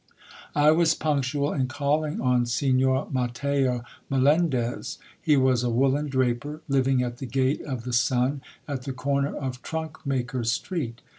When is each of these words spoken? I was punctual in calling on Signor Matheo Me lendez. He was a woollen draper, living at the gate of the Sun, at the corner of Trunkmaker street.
I 0.55 0.71
was 0.71 0.95
punctual 0.95 1.53
in 1.53 1.67
calling 1.67 2.19
on 2.19 2.47
Signor 2.47 3.07
Matheo 3.13 3.83
Me 4.09 4.17
lendez. 4.17 4.97
He 5.21 5.37
was 5.37 5.61
a 5.63 5.69
woollen 5.69 6.07
draper, 6.09 6.61
living 6.67 7.03
at 7.03 7.17
the 7.19 7.27
gate 7.27 7.61
of 7.61 7.83
the 7.83 7.93
Sun, 7.93 8.41
at 8.67 8.81
the 8.81 8.93
corner 8.93 9.35
of 9.37 9.61
Trunkmaker 9.61 10.43
street. 10.43 11.01